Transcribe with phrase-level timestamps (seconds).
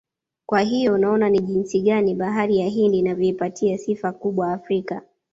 [0.45, 5.01] Kwa hiyo unaona ni jinsi gani bahari ya Hindi inavyoipatia sifa kubwa Afrika